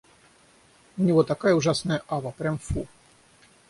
У 0.97 1.03
него 1.03 1.21
такая 1.23 1.53
ужасная 1.53 2.01
ава, 2.07 2.31
прям 2.31 2.57
фу! 2.57 2.87